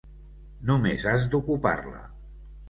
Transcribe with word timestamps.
Només 0.69 1.05
has 1.11 1.27
d'ocupar-la. 1.35 2.03